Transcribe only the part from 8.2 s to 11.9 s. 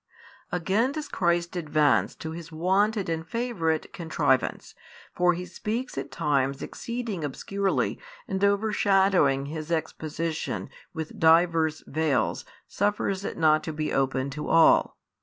and overshadowing His exposition with diverse